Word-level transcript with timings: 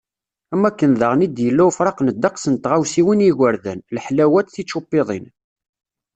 Am 0.53 0.63
wakken 0.63 0.91
daɣen 0.99 1.25
i 1.25 1.27
d-yella 1.29 1.63
ufraq 1.69 1.97
n 2.01 2.07
ddeqs 2.15 2.43
n 2.47 2.55
tɣawsiwin 2.63 3.23
i 3.23 3.27
yigerdan, 3.27 3.79
leḥlawat, 3.95 4.51
tičupiḍin. 4.55 5.25